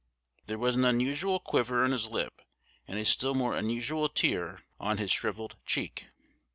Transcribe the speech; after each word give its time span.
There 0.47 0.57
was 0.57 0.75
an 0.75 0.83
unusual 0.83 1.39
quiver 1.39 1.85
in 1.85 1.91
his 1.91 2.07
lip, 2.07 2.41
and 2.87 2.97
a 2.97 3.05
still 3.05 3.35
more 3.35 3.55
unusual 3.55 4.09
tear 4.09 4.63
on 4.79 4.97
his 4.97 5.11
shrivelled 5.11 5.57
cheek. 5.63 6.07